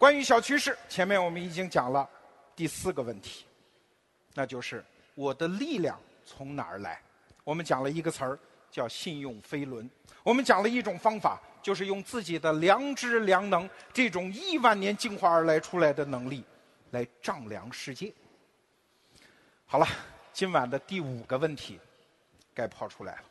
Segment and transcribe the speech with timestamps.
[0.00, 2.08] 关于小趋势，前面我们已经讲了
[2.56, 3.44] 第四个问题，
[4.32, 4.82] 那就是
[5.14, 6.98] 我的力量从哪儿来？
[7.44, 8.38] 我们讲了一个词儿
[8.70, 9.90] 叫信用飞轮，
[10.22, 16.42] 我们讲了一种方法，就是用自己的良知良能这种亿万年进化而来出来的能力，
[16.92, 18.10] 来丈量世界。
[19.66, 19.86] 好了，
[20.32, 21.78] 今晚的第五个问题
[22.54, 23.24] 该抛出来了，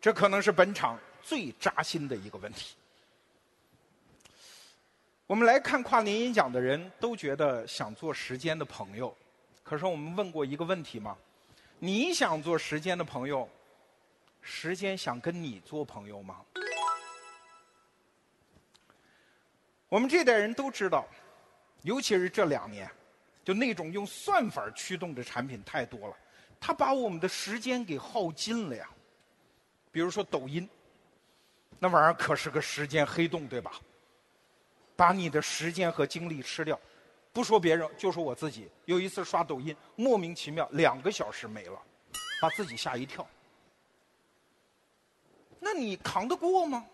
[0.00, 2.74] 这可能是本场最扎心的一个问题。
[5.30, 9.16] 我们来看跨年演讲的人都觉得想做时间的朋友，
[9.62, 11.16] 可是我们问过一个问题吗？
[11.78, 13.48] 你想做时间的朋友，
[14.40, 16.44] 时间想跟你做朋友吗？
[19.88, 21.06] 我们这代人都知道，
[21.82, 22.90] 尤其是这两年，
[23.44, 26.16] 就那种用算法驱动的产品太多了，
[26.58, 28.90] 它把我们的时间给耗尽了呀。
[29.92, 30.68] 比如说抖音，
[31.78, 33.80] 那玩意儿可是个时间黑洞，对吧？
[35.00, 36.78] 把你的时间和精力吃掉，
[37.32, 38.68] 不说别人，就说我自己。
[38.84, 41.80] 有一次刷抖音，莫名其妙两个小时没了，
[42.42, 43.26] 把自己吓一跳。
[45.58, 46.84] 那你扛得过吗？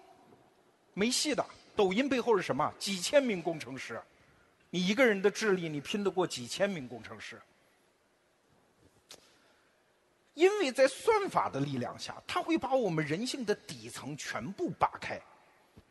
[0.95, 1.45] 没戏的。
[1.75, 2.73] 抖音背后是什么？
[2.79, 4.01] 几千名工程师，
[4.71, 7.43] 你一个人的智力，你拼得过几千名工程师？
[10.35, 15.21] 因为在算法的力量下，它会把我们人性的底层全部扒开。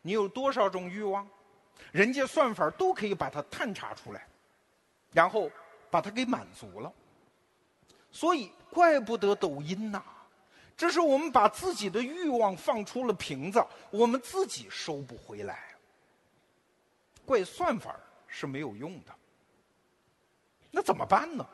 [0.00, 1.28] 你有多少种欲望？
[1.92, 4.26] 人家算法都可以把它探查出来，
[5.12, 5.50] 然后
[5.90, 6.92] 把它给满足了。
[8.10, 10.02] 所以怪不得抖音呐，
[10.76, 15.74] 这是我们把自己的欲望放出了瓶子，我们自己收不回来。
[17.24, 19.14] 怪算法是没有用的，
[20.70, 21.46] 那怎么办呢？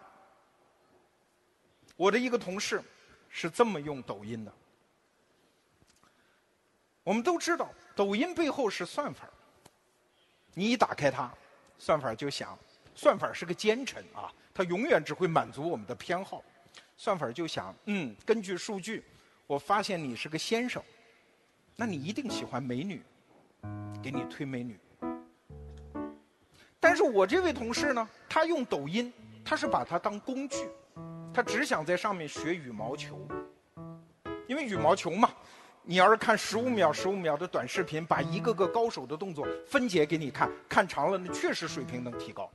[1.96, 2.82] 我的一个同事
[3.28, 4.52] 是这么用抖音的。
[7.04, 9.28] 我们都知道，抖音背后是算法。
[10.54, 11.32] 你一打开它，
[11.78, 12.58] 算法就想，
[12.94, 16.42] 算法是个奸臣啊，它永远只会满足我们的偏好。
[16.96, 19.02] 算法就想，嗯，根据数据，
[19.46, 20.82] 我发现你是个先生，
[21.74, 23.02] 那你一定喜欢美女，
[24.02, 24.78] 给你推美女。
[26.78, 29.12] 但是我这位同事呢，他用抖音，
[29.44, 30.68] 他是把它当工具，
[31.32, 33.26] 他只想在上面学羽毛球，
[34.46, 35.32] 因为羽毛球嘛。
[35.84, 42.48] 你要是看十五秒、十五秒的短视频，把一个个高手的动作分解给你看，看长了，那确实水平能提高。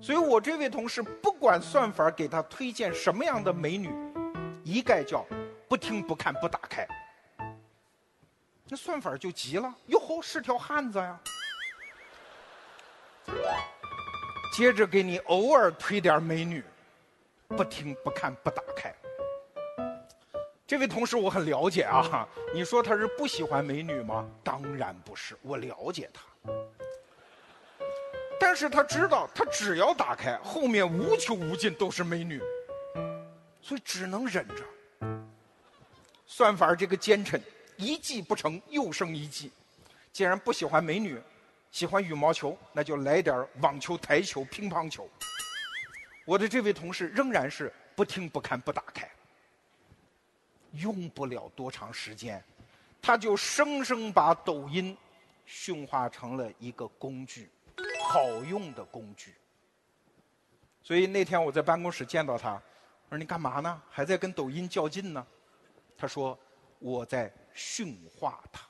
[0.00, 3.94] 所以我这位同事不管算法给他推荐什么样的美女，
[4.64, 5.24] 一概叫
[5.68, 6.84] 不听不看不打开。
[8.66, 11.20] 那算法就急了，哟吼，是条汉子呀！
[14.56, 16.64] 接着给你偶尔推点美女，
[17.48, 18.92] 不听不看不打开。
[20.70, 24.30] 这位同事我很了解啊，你说他是不喜欢美女吗？
[24.44, 26.52] 当然不是，我了解他。
[28.38, 32.40] 但是他知道，他只要打开，后面无穷无尽都是美女，
[33.60, 34.64] 所以只能忍着。
[36.24, 37.42] 算法这个奸臣，
[37.76, 39.50] 一计不成又生一计。
[40.12, 41.20] 既然不喜欢美女，
[41.72, 45.10] 喜欢羽毛球，那就来点网球、台球、乒乓球。
[46.24, 49.10] 我的这位同事仍然是不听不看不打开。
[50.72, 52.42] 用不了多长时间，
[53.02, 54.96] 他就生生把抖音
[55.46, 57.50] 驯化成了一个工具，
[58.08, 59.34] 好用的工具。
[60.82, 62.60] 所以那天我在办公室见到他，我
[63.10, 63.82] 说：“你干嘛呢？
[63.90, 65.26] 还在跟抖音较劲呢？”
[65.96, 66.38] 他说
[66.78, 68.62] ：“我在驯化它。”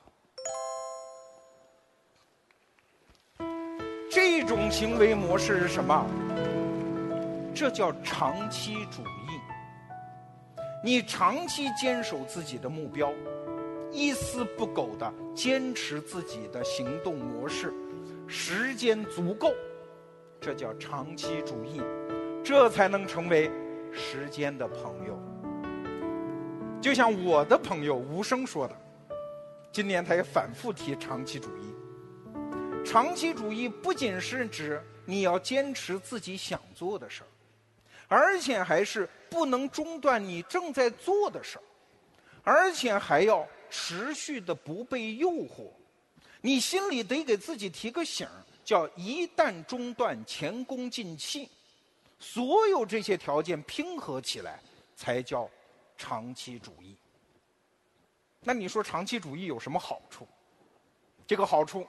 [4.11, 6.05] 这种行为模式是什么？
[7.55, 9.40] 这叫长期主义。
[10.83, 13.13] 你长期坚守自己的目标，
[13.91, 17.71] 一丝不苟的坚持自己的行动模式，
[18.27, 19.53] 时间足够，
[20.39, 21.79] 这叫长期主义，
[22.43, 23.51] 这才能成为
[23.91, 25.19] 时间的朋友。
[26.81, 28.75] 就像我的朋友吴声说的，
[29.71, 31.75] 今年他也反复提长期主义。
[32.83, 37.30] 长期主义不仅是指你要坚持自己想做的事儿。
[38.11, 41.63] 而且还是不能中断你正在做的事儿，
[42.43, 45.71] 而且还要持续的不被诱惑，
[46.41, 51.49] 你心里得给自己提个醒儿，叫一旦中断前功尽弃，
[52.19, 54.59] 所有这些条件拼合起来
[54.93, 55.49] 才叫
[55.97, 56.97] 长期主义。
[58.41, 60.27] 那你说长期主义有什么好处？
[61.25, 61.87] 这个好处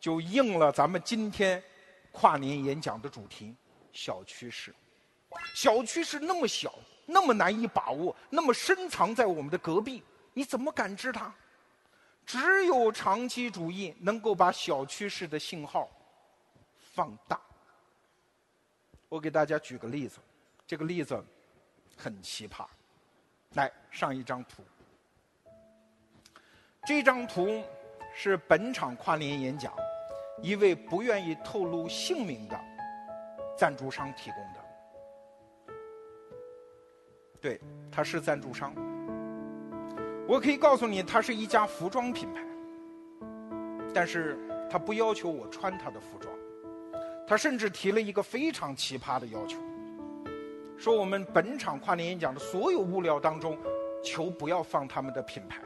[0.00, 1.62] 就应了咱们今天
[2.10, 3.54] 跨年演讲的主题：
[3.92, 4.74] 小趋势。
[5.54, 6.74] 小趋势那么小，
[7.06, 10.02] 那么难以把握，那么深藏在我们的隔壁，
[10.34, 11.32] 你怎么感知它？
[12.26, 15.88] 只有长期主义能够把小趋势的信号
[16.94, 17.40] 放大。
[19.08, 20.18] 我给大家举个例子，
[20.66, 21.24] 这个例子
[21.96, 22.66] 很奇葩。
[23.54, 24.62] 来上一张图，
[26.84, 27.64] 这张图
[28.14, 29.72] 是本场跨年演讲
[30.42, 32.60] 一位不愿意透露姓名的
[33.56, 34.67] 赞助商提供的。
[37.40, 38.74] 对，他是赞助商。
[40.26, 42.42] 我可以告诉你，他是一家服装品牌，
[43.94, 44.36] 但是
[44.68, 46.34] 他不要求我穿他的服装，
[47.26, 49.58] 他甚至提了一个非常奇葩的要求，
[50.76, 53.56] 说我们本场跨年演讲的所有物料当中，
[54.04, 55.62] 求不要放他们的品牌，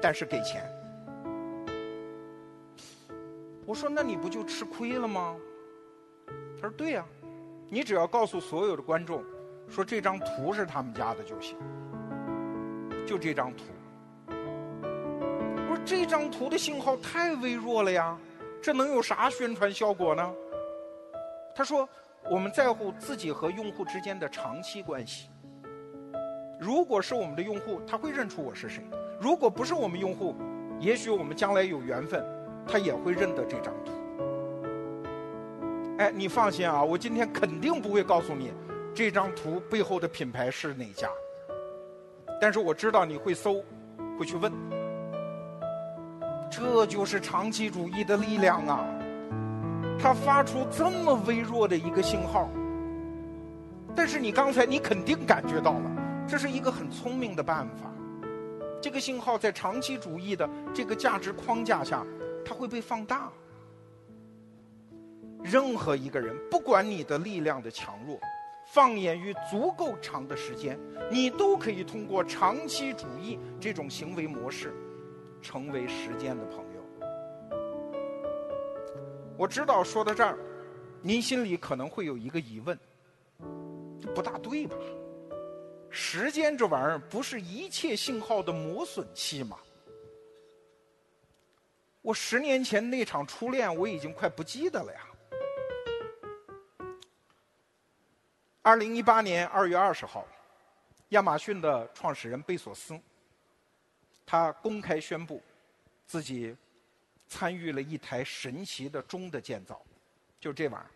[0.00, 0.62] 但是给钱。
[3.66, 5.36] 我说那你不就吃亏了吗？
[6.56, 7.04] 他说对呀，
[7.68, 9.22] 你只要告诉所有的观众，
[9.70, 11.56] 说这张图是他们家的就行。
[13.06, 13.64] 就这张图，
[14.28, 18.18] 我说这张图的信号太微弱了呀，
[18.60, 20.34] 这能有啥宣传效果呢？
[21.54, 21.88] 他说
[22.30, 25.30] 我们在乎自己和用户之间的长期关系。
[26.60, 28.82] 如果是我们的用户，他会认出我是谁；
[29.20, 30.36] 如果不是我们用户，
[30.78, 32.24] 也许我们将来有缘分，
[32.66, 33.92] 他也会认得这张图。
[35.98, 38.52] 哎，你放心啊，我今天肯定不会告诉你
[38.94, 41.08] 这张图背后的品牌是哪家。
[42.40, 43.62] 但是我知道你会搜，
[44.18, 44.52] 会去问，
[46.50, 48.86] 这就是长期主义的力量啊！
[49.98, 52.48] 它发出这么微弱的一个信号，
[53.94, 55.90] 但是你刚才你肯定感觉到了，
[56.26, 57.90] 这是一个很聪明的办法。
[58.80, 62.02] 这个信号在长期主义的这个价值框架下，
[62.42, 63.30] 它会被放大。
[65.42, 68.18] 任何一个人，不管你的力量的强弱。
[68.72, 70.78] 放眼于足够长的时间，
[71.10, 74.72] 你都可以通过长期主义这种行为模式，
[75.42, 76.80] 成为时间的朋友。
[79.36, 80.38] 我知道说到这儿，
[81.02, 82.78] 您心里可能会有一个疑问：
[84.00, 84.76] 这不大对吧？
[85.88, 89.58] 时间这玩意儿不是一切信号的磨损期吗？
[92.02, 95.00] 我十年前那场初恋，我已经快不记得了呀。
[98.62, 100.26] 二零一八年二月二十号，
[101.10, 103.00] 亚马逊的创始人贝索斯，
[104.26, 105.42] 他公开宣布，
[106.06, 106.54] 自己
[107.26, 109.80] 参与了一台神奇的钟的建造，
[110.38, 110.88] 就这玩意儿，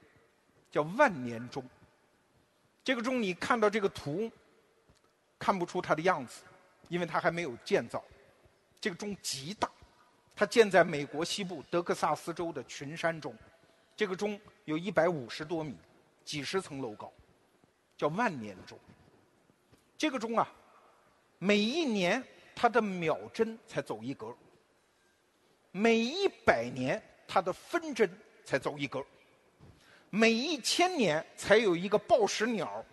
[0.71, 1.65] 叫万年钟。
[2.85, 4.31] 这个钟你看到这个图，
[5.39, 6.43] 看不出它的样子，
[6.91, 8.05] 因为它还没有建造。
[8.79, 9.71] 这个钟极大，
[10.37, 13.35] 它建在美国西部德克萨斯州的群山中，
[13.97, 15.75] 这个钟有一百五十多米，
[16.27, 17.11] 几十层楼高。
[18.05, 18.79] 叫万年钟，
[19.97, 20.47] 这个钟啊，
[21.39, 22.23] 每一年
[22.55, 24.37] 它的秒针才走一格，
[25.71, 28.11] 每一百年它的分针
[28.45, 29.03] 才走一格，
[30.11, 32.85] 每一千年才有一个报时鸟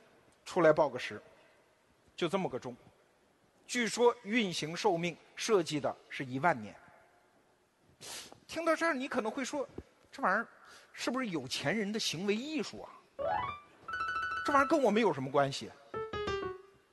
[0.46, 1.22] 出来报个时，
[2.16, 2.74] 就这么个钟。
[3.68, 6.74] 据说运行寿命设计的是一万年。
[8.48, 9.68] 听到这儿，你可能会说，
[10.10, 10.48] 这玩意儿
[10.94, 12.88] 是不是有钱人的行为艺术啊？
[14.46, 15.70] 这玩意儿跟我们有什么关系。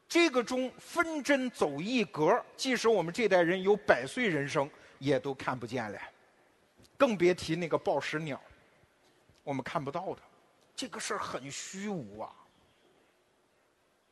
[0.08, 4.68] 这个钟分针走一格，即使我们这代人有百岁人生，
[4.98, 5.98] 也都看不见了，
[6.96, 8.40] 更别提那个报时鸟，
[9.44, 10.22] 我们看不到的。
[10.74, 12.32] 这个事儿很虚无啊！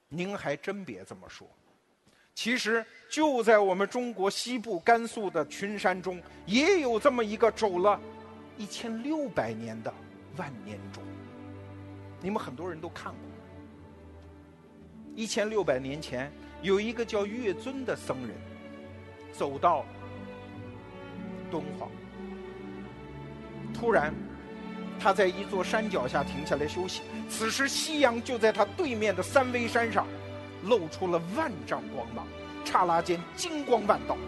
[0.09, 1.49] 您还真别这么说，
[2.35, 8.01] 其实就在我们中国西部甘肃的群山中，也有这么一个走了
[8.57, 9.93] 一千六百年的
[10.37, 11.03] 万年钟。
[12.21, 13.26] 你们很多人都看过，
[15.17, 16.31] 一千六百年前，
[16.61, 18.37] 有一个叫月尊的僧人，
[19.33, 19.85] 走到
[21.51, 21.91] 敦煌，
[23.73, 24.15] 突然，
[25.01, 27.01] 他在一座山脚下停下来休息。
[27.31, 30.07] 此时，夕阳就在他对面的三危山上，
[30.65, 32.27] 露出了万丈光芒，
[32.63, 34.19] 刹那间金光万道。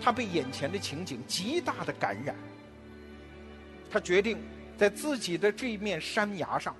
[0.00, 2.34] 他被眼前的情景极大的感染，
[3.88, 4.38] 他决定。
[4.76, 6.72] 在自己的这面山崖上，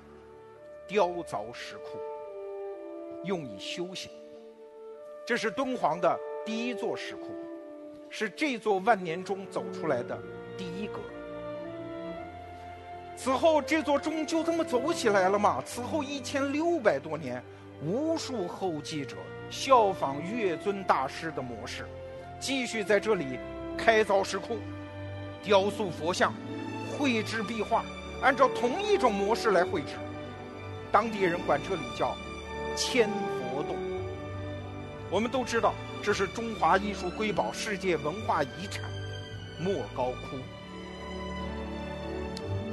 [0.87, 1.99] 雕凿石窟，
[3.25, 4.10] 用以修行。
[5.26, 7.28] 这是敦煌的第一座石窟，
[8.08, 10.18] 是这座万年钟走出来的
[10.56, 11.00] 第一格。
[13.16, 15.62] 此后，这座钟就这么走起来了吗？
[15.66, 17.42] 此后一千六百多年，
[17.82, 19.16] 无数后继者
[19.50, 21.84] 效仿月尊大师的模式，
[22.38, 23.38] 继续在这里
[23.76, 24.58] 开凿石窟，
[25.42, 26.32] 雕塑佛像。
[26.96, 27.84] 绘制壁画，
[28.22, 29.94] 按照同一种模式来绘制，
[30.90, 32.16] 当地人管这里叫
[32.76, 33.08] “千
[33.52, 33.76] 佛洞”。
[35.10, 38.84] 我们都知道，这是中华艺术瑰宝、世界文化遗产
[39.58, 40.38] 莫高窟。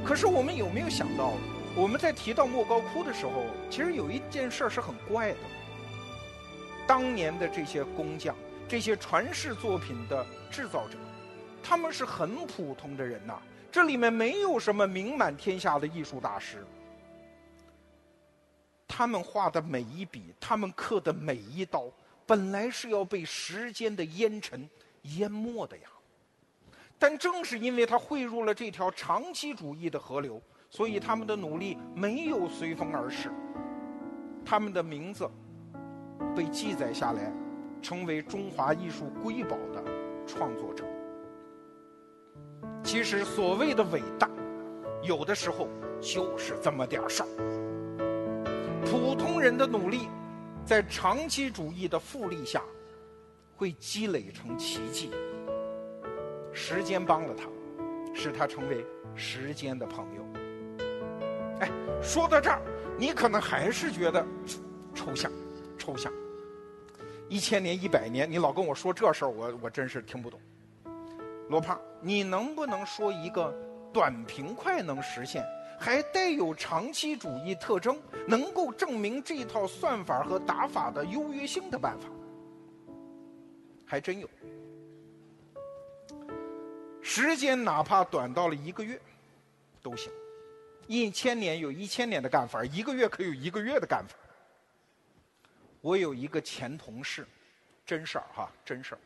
[0.03, 1.31] 可是我们有没有想到，
[1.75, 3.31] 我们在提到莫高窟的时候，
[3.69, 5.37] 其实有一件事是很怪的。
[6.85, 8.35] 当年的这些工匠，
[8.67, 10.97] 这些传世作品的制造者，
[11.63, 13.39] 他们是很普通的人呐。
[13.71, 16.63] 这里面没有什么名满天下的艺术大师。
[18.97, 21.83] 他们画的每一笔，他们刻的每一刀，
[22.25, 24.65] 本来是要被时间的烟尘
[25.17, 25.89] 淹没的呀。
[26.97, 33.29] 但正是因为他汇入了这条长期主义的河流，所以他们的努力没有随风而逝，
[34.45, 35.29] 他们的名字
[36.33, 37.33] 被记载下来，
[37.81, 39.83] 成为中华艺术瑰宝的
[40.25, 40.85] 创作者。
[42.81, 44.29] 其实所谓的伟大，
[45.03, 45.67] 有的时候
[45.99, 47.54] 就是这么点事儿。
[49.45, 50.09] 人的努力，
[50.65, 52.63] 在长期主义的复利下，
[53.55, 55.11] 会积累成奇迹。
[56.51, 57.43] 时间帮了他，
[58.11, 58.83] 使他成为
[59.13, 60.25] 时间的朋友。
[61.59, 61.69] 哎，
[62.01, 62.59] 说到这儿，
[62.97, 64.25] 你可能还是觉得
[64.95, 65.31] 抽象，
[65.77, 66.11] 抽象。
[67.29, 70.39] 一千年、一百年，你老跟我说这事儿，我我真是听不懂。
[71.49, 73.53] 罗胖，你能不能说一个
[73.93, 75.45] 短平快能实现，
[75.79, 82.07] 还带有长期主义特征，能够证明这套算法和打法的优越性的办法？
[83.85, 84.29] 还真有。
[87.01, 88.99] 时间哪怕短到了一个月，
[89.81, 90.11] 都行。
[90.87, 94.15] 一千年有一千年的干法，一个月可有一个月的干法。
[95.81, 97.27] 我有一个前同事，
[97.85, 98.99] 真事儿哈，真事儿。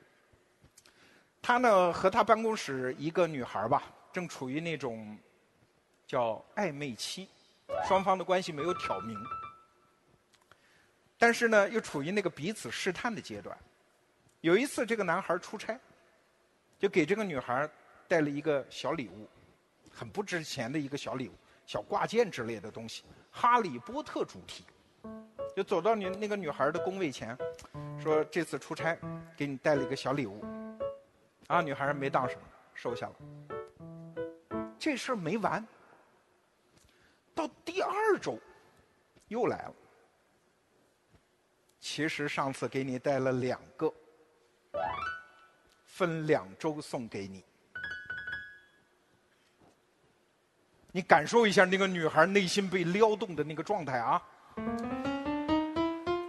[1.41, 3.83] 他呢和他办公室一个女孩吧，
[4.13, 5.17] 正处于那种
[6.09, 7.29] 叫暧昧期，
[7.87, 9.15] 双方的关系没有挑明，
[11.19, 13.55] 但是呢又处于那个彼此试探的阶段。
[14.41, 15.79] 有一次，这个男孩出差，
[16.79, 17.69] 就给这个女孩。
[18.07, 19.29] 带了一个小礼物，
[19.91, 21.33] 很不值钱的一个小礼物，
[21.67, 24.65] 小挂件之类的东西，哈利波特主题。
[25.55, 27.37] 就走到你那个女孩的工位前，
[28.01, 28.97] 说这次出差
[29.37, 30.43] 给你带了一个小礼物。
[31.45, 32.41] 啊，女孩没当什么，
[32.73, 33.15] 收下了。
[34.79, 35.63] 这事儿没完，
[37.39, 38.37] 到第二周
[39.29, 39.73] 又来了。
[41.79, 43.93] 其实上次给你带了两个，
[45.85, 47.41] 分两周送给你。
[50.91, 54.21] 你感受一下那个女孩内心被撩动的那个状态啊！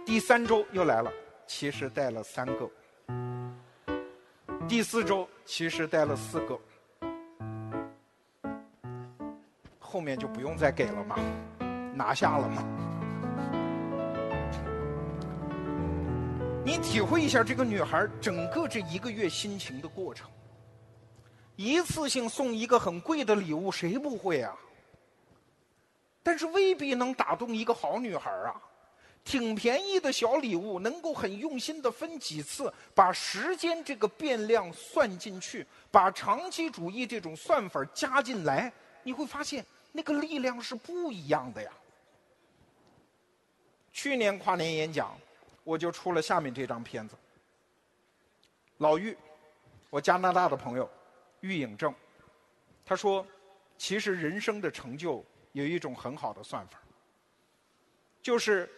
[0.05, 1.11] 第三周又来了，
[1.45, 2.69] 其实带了三个；
[4.69, 6.57] 第四周其实带了四个，
[9.91, 11.17] 后面就不用再给了嘛，
[11.93, 12.63] 拿下了嘛。
[16.63, 20.29] 你体会一下这个女孩整个这一个月心情的过程。
[21.57, 24.55] 一次性送一个很贵的礼物，谁不会啊？
[26.23, 28.55] 但是未必能打动一个好女孩啊。
[29.25, 38.71] 挺便宜的小礼物，能够很用心的分几次，把时间这个变量算进去，把长期主义这种算法加进来，
[39.03, 41.71] 你会发现那个力量是不一样的呀。
[43.91, 45.17] 去年跨年演讲，
[45.63, 47.15] 我就出了下面这张片子。
[48.77, 49.17] 老玉，
[49.89, 50.89] 我加拿大的朋友。
[51.41, 51.91] 玉影正，
[52.85, 53.25] 他说
[53.79, 56.79] ：“其实人生的成就有一种很好的算法，
[58.21, 58.69] 就是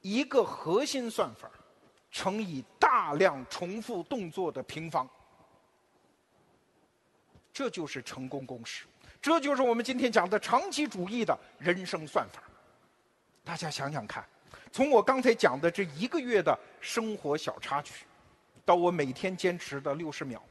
[0.00, 1.50] 一个核心算法
[2.10, 5.10] 乘以大量重复动作的平方，
[7.52, 8.86] 这就是成功公式，
[9.20, 12.42] 这就是我们今天讲的长期主义的人生算法。
[13.44, 14.24] 大家想想看，
[14.70, 18.04] 从我刚才讲的这一个月的生活小插曲，
[18.64, 20.42] 到我每天坚持的六十秒。”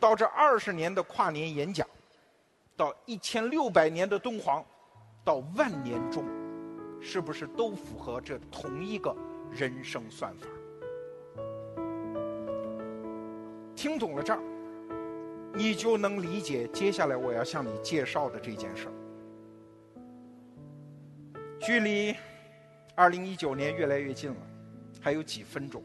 [0.00, 1.86] 到这二十年的跨年演讲，
[2.74, 4.64] 到一千六百年的敦煌，
[5.22, 6.24] 到万年钟，
[7.02, 9.14] 是不是都符合这同一个
[9.50, 10.46] 人生算法？
[13.76, 14.40] 听懂了这儿，
[15.60, 18.92] 你就能理解接下来我要向你介绍的这件事儿。
[21.60, 22.16] 距离
[22.94, 24.36] 二零一九年越来越近了，
[25.02, 25.82] 还有几分钟，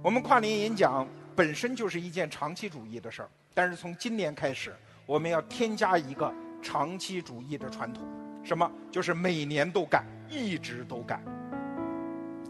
[0.00, 1.08] 我们跨年演讲。
[1.34, 4.72] 本身就是一件长期主义的事儿，但是从今年开始，
[5.06, 8.06] 我们要添加一个长期主义的传统，
[8.44, 8.70] 什么？
[8.90, 11.20] 就是每年都干，一直都干。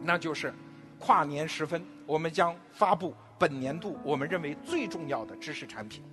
[0.03, 0.53] 那就是
[0.99, 6.05] 跨年时分，我们将发布本年度我们认为最重要的知识产品。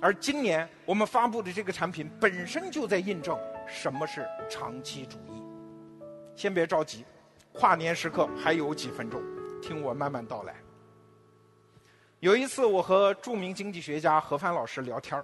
[0.00, 3.38] 而今年我们发布的这个产品，本身就在印证
[3.68, 5.42] 什么是长期主义。
[6.34, 7.04] 先别着急，
[7.52, 9.22] 跨年时刻还有几分钟，
[9.60, 10.54] 听我慢慢道来。
[12.20, 15.22] 有一次，我和著名经济学家何帆老师聊天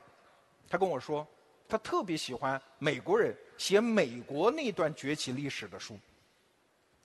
[0.68, 1.26] 他跟我说，
[1.66, 5.98] 他特别喜欢美国人写美国那段崛起历史的书，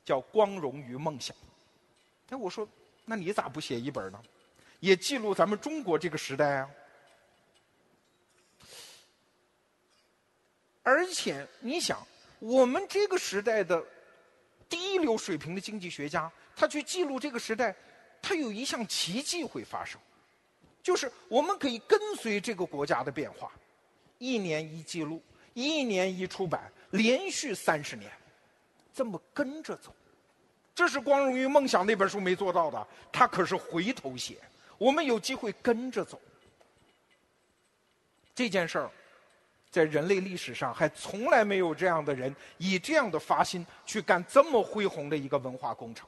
[0.04, 1.34] 叫《光荣与梦想》。
[2.30, 2.68] 哎，我说，
[3.10, 4.22] 那你咋不写一本呢？
[4.82, 6.70] 也记录咱们中国这个时代啊。
[10.84, 12.06] 而且你想，
[12.40, 13.82] 我们这个时代的
[14.68, 17.74] 第一流水平的经济学家，他去记录这个时代，
[18.22, 20.00] 他有一项奇迹会发生，
[20.84, 23.52] 就是我们可以跟随这个国家的变化，
[24.18, 25.24] 一年一记录，
[25.54, 28.12] 一年一出版，连续三十年，
[28.94, 29.96] 这么跟着走。
[30.78, 34.38] 这是《光荣与梦想》那本书没做到的，他可是回头写。
[34.78, 36.22] 我们有机会跟着走，
[38.36, 38.92] 这件事儿，
[39.72, 46.08] 在人类历史上还从来没有这样的人以这样的发心去干这么恢宏的一个文化工程。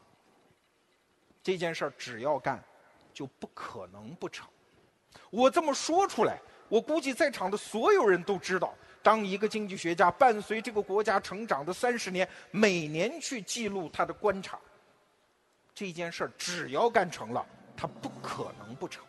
[1.41, 2.63] 这件事儿只要干，
[3.11, 4.47] 就不可能不成。
[5.31, 14.59] 我这么说出来，我估计在场的所有人都知道，当一个经济学家伴随这个国家成长的三十年，每年去记录他的观察，
[15.73, 17.45] 这件事儿只要干成了。
[17.77, 19.01] 他不可能不成。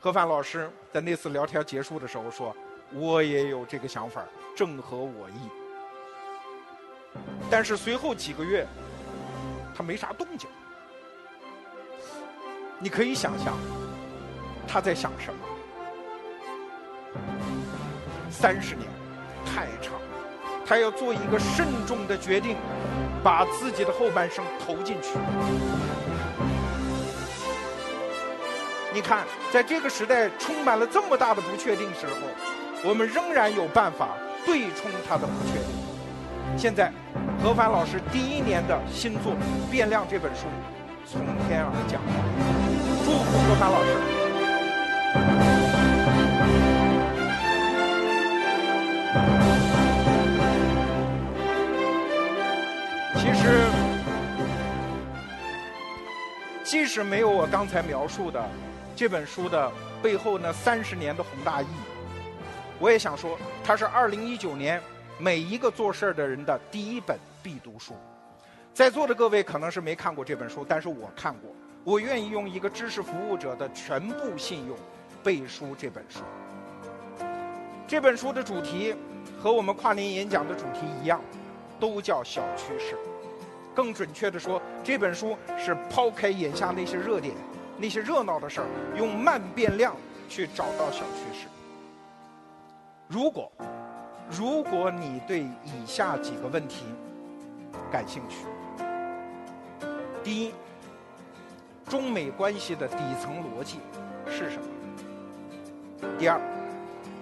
[0.00, 2.56] 何帆老师在那次聊天结束的时候说
[2.94, 4.24] ：“我也有这个想法，
[4.56, 5.34] 正合我意。”
[7.50, 8.66] 但是随后几个月，
[9.76, 10.48] 他没啥动静。
[12.78, 13.54] 你可以想象
[14.66, 15.40] 他在想什么？
[18.30, 18.88] 三十年
[19.44, 19.92] 太长，
[20.66, 22.56] 他要做一个慎重的决定，
[23.22, 25.10] 把自己的后半生投进去。
[28.92, 32.14] 你看，在这个时代充满了这么大的不确定时候，
[32.88, 34.08] 我们仍然有办法
[34.46, 35.68] 对冲它的不确定。
[36.56, 36.90] 现在，
[37.42, 39.32] 何凡老师第一年的新作
[39.70, 40.46] 《变量》这本书
[41.06, 42.00] 从天而降，
[43.04, 43.82] 祝福何凡老
[45.44, 45.47] 师。
[56.68, 58.46] 即使没有我刚才描述的。
[58.94, 62.28] 这本书的背后那，三十年的宏大意义，
[62.78, 64.78] 我也想说，它是二零一九年
[65.18, 67.94] 每一个做事儿的人的第一本必读书。
[68.74, 71.50] 在座的各位可能是没看过这本书，但是我看过。
[71.84, 74.76] 我愿意用一个知识服务者的全部信用
[75.24, 76.20] 背书这本书。
[77.86, 78.94] 这本书的主题
[79.40, 81.18] 和我们跨年演讲的主题一样，
[81.80, 82.94] 都叫小趋势。
[83.74, 87.34] 更准确的说，这本书是抛开眼下那些热点。
[87.80, 89.94] 那些热闹的事儿，用慢变量
[90.28, 91.46] 去找到小趋势。
[93.06, 93.52] 如果，
[94.28, 96.86] 如果你对以下几个问题
[97.88, 98.46] 感兴趣：
[100.24, 100.52] 第一，
[101.88, 103.78] 中美关系的底层逻辑
[104.26, 106.08] 是什么？
[106.18, 106.40] 第二，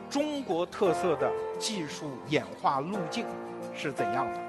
[0.09, 3.27] 中国特色的技术演化路径
[3.75, 4.41] 是怎样的？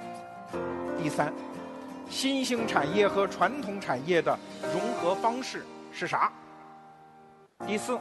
[0.97, 1.33] 第三，
[2.09, 4.37] 新兴产业和传统产业的
[4.73, 5.65] 融合方式。
[5.91, 6.31] 是啥？
[7.65, 7.97] 第四，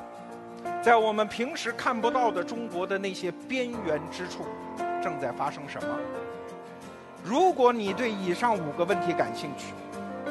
[0.83, 4.45] 在我们平时看不到的中国的那些边缘之处，
[5.03, 5.89] 正在发生什么？
[7.25, 9.73] 如果你对以上五个问题感兴趣，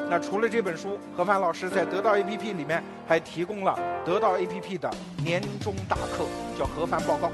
[0.10, 7.32] 那除了这本书，何帆老师在得到 APP 里面还提供了得到 APP 的年终大课，叫何帆报告，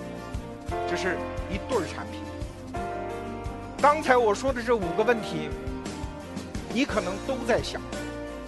[0.90, 1.18] 这是
[1.50, 2.22] 一对儿产品。
[3.82, 5.50] 刚才我说的这五个问题，
[6.74, 7.82] 你可能都在想，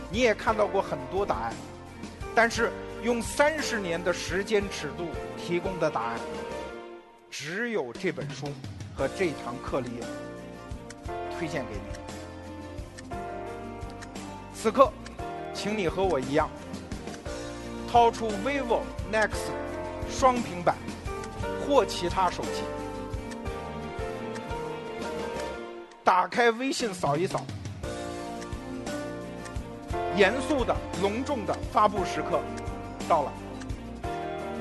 [0.09, 1.53] 你也看到过很多答案。
[2.33, 2.71] 但是
[3.03, 5.07] 用三十年的时间尺度
[5.37, 6.19] 提供的答案，
[7.29, 8.47] 只有这本书
[8.95, 9.89] 和这堂课里
[11.37, 13.17] 推荐给你。
[14.55, 14.91] 此刻，
[15.53, 16.49] 请你和我一样，
[17.91, 18.79] 掏出 vivo
[19.11, 19.29] Nex
[20.09, 20.75] 双平板
[21.67, 22.63] 或其他手机，
[26.03, 27.45] 打开微信扫一扫。
[30.15, 32.39] 严肃的、隆重的发布时刻
[33.07, 33.31] 到了。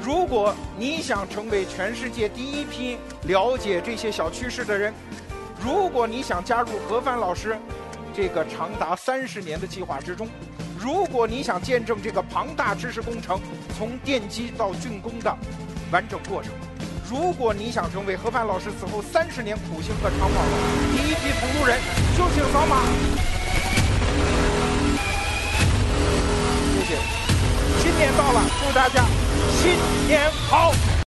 [0.02, 4.92] 如果你想成为全世界第一批了解这些小趋势的人，
[5.64, 7.56] 如果你想加入何帆老师
[8.12, 10.28] 这个长达三十年的计划之中，
[10.76, 13.40] 如果你想见证这个庞大知识工程
[13.78, 15.36] 从奠基到竣工的
[15.92, 16.52] 完整过程，
[17.08, 20.50] 如果你想成为何帆老师此后三十年苦心和长跑的
[20.90, 21.78] 第一批同路人，
[22.18, 23.21] 就请扫码。
[28.02, 29.04] 年到了，祝大家
[29.62, 30.72] 新年好！